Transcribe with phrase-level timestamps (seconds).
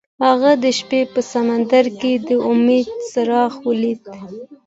[0.27, 4.01] هغه د شپه په سمندر کې د امید څراغ ولید.